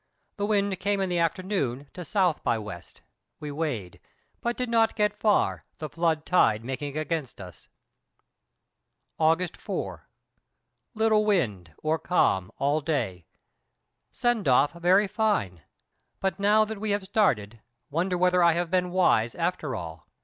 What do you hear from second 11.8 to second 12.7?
or calm,